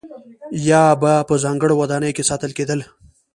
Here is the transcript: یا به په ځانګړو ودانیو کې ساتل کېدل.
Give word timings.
یا 0.69 0.83
به 1.01 1.13
په 1.27 1.35
ځانګړو 1.43 1.73
ودانیو 1.81 2.15
کې 2.15 2.27
ساتل 2.29 2.51
کېدل. 2.57 2.79